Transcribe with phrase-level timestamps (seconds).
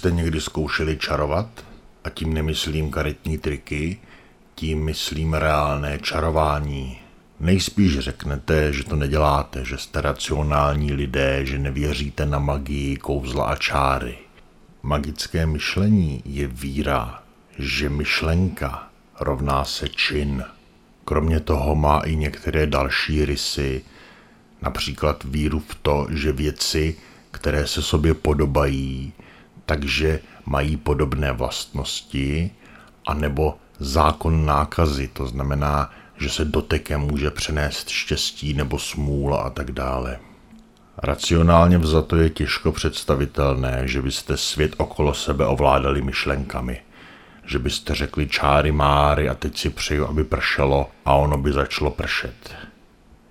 [0.00, 1.64] Jste někdy zkoušeli čarovat?
[2.04, 3.98] A tím nemyslím karetní triky,
[4.54, 6.98] tím myslím reálné čarování.
[7.40, 13.56] Nejspíš řeknete, že to neděláte, že jste racionální lidé, že nevěříte na magii, kouzla a
[13.56, 14.18] čáry.
[14.82, 17.22] Magické myšlení je víra,
[17.58, 18.88] že myšlenka
[19.20, 20.44] rovná se čin.
[21.04, 23.84] Kromě toho má i některé další rysy,
[24.62, 26.96] například víru v to, že věci,
[27.30, 29.12] které se sobě podobají,
[29.70, 32.50] takže mají podobné vlastnosti,
[33.06, 39.72] anebo zákon nákazy, to znamená, že se dotekem může přenést štěstí nebo smůla a tak
[39.72, 40.18] dále.
[40.98, 46.80] Racionálně vzato je těžko představitelné, že byste svět okolo sebe ovládali myšlenkami.
[47.46, 51.90] Že byste řekli čáry máry a teď si přeju, aby pršelo a ono by začalo
[51.90, 52.54] pršet.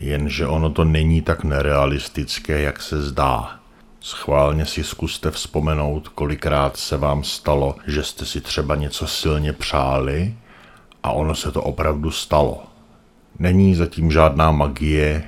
[0.00, 3.61] Jenže ono to není tak nerealistické, jak se zdá.
[4.04, 10.34] Schválně si zkuste vzpomenout, kolikrát se vám stalo, že jste si třeba něco silně přáli
[11.02, 12.62] a ono se to opravdu stalo.
[13.38, 15.24] Není zatím žádná magie,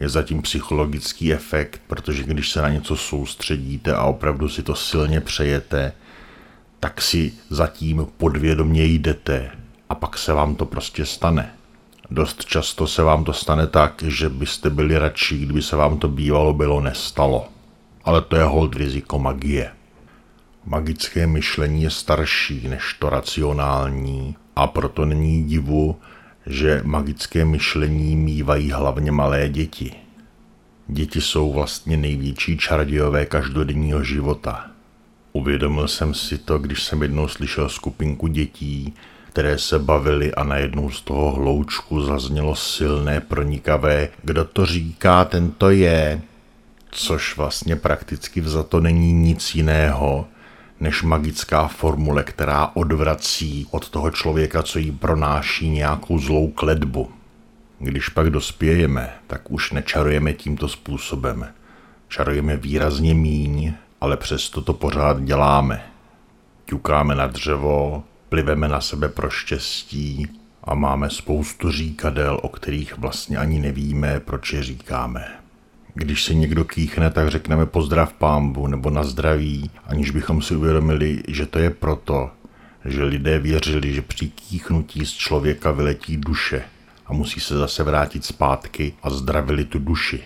[0.00, 5.20] je zatím psychologický efekt, protože když se na něco soustředíte a opravdu si to silně
[5.20, 5.92] přejete,
[6.80, 9.50] tak si zatím podvědomě jdete
[9.88, 11.54] a pak se vám to prostě stane.
[12.10, 16.08] Dost často se vám to stane tak, že byste byli radši, kdyby se vám to
[16.08, 17.48] bývalo bylo nestalo.
[18.04, 19.70] Ale to je hold riziko magie.
[20.64, 25.96] Magické myšlení je starší než to racionální a proto není divu,
[26.46, 29.94] že magické myšlení mývají hlavně malé děti.
[30.88, 34.66] Děti jsou vlastně největší čarodějové každodenního života.
[35.32, 38.94] Uvědomil jsem si to, když jsem jednou slyšel skupinku dětí,
[39.28, 45.50] které se bavily a najednou z toho hloučku zaznělo silné, pronikavé, kdo to říká, ten
[45.50, 46.22] to je,
[46.94, 50.26] což vlastně prakticky vzato není nic jiného,
[50.80, 57.10] než magická formule, která odvrací od toho člověka, co jí pronáší nějakou zlou kledbu.
[57.78, 61.48] Když pak dospějeme, tak už nečarujeme tímto způsobem.
[62.08, 65.82] Čarujeme výrazně míň, ale přesto to pořád děláme.
[66.64, 70.26] Ťukáme na dřevo, pliveme na sebe pro štěstí
[70.64, 75.41] a máme spoustu říkadel, o kterých vlastně ani nevíme, proč je říkáme.
[75.94, 81.22] Když se někdo kýchne, tak řekneme pozdrav pámbu nebo na zdraví, aniž bychom si uvědomili,
[81.28, 82.30] že to je proto,
[82.84, 86.62] že lidé věřili, že při kýchnutí z člověka vyletí duše
[87.06, 90.22] a musí se zase vrátit zpátky a zdravili tu duši.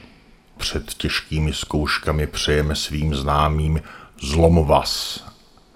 [0.57, 3.81] Před těžkými zkouškami přejeme svým známým
[4.21, 5.25] zlom vás,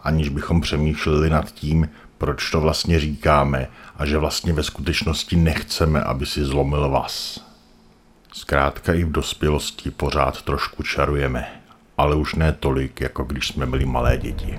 [0.02, 6.02] aniž bychom přemýšleli nad tím, proč to vlastně říkáme a že vlastně ve skutečnosti nechceme,
[6.02, 7.49] aby si zlomil vás.
[8.32, 11.62] Zkrátka i v dospělosti pořád trošku čarujeme,
[11.96, 14.58] ale už ne tolik, jako když jsme byli malé děti.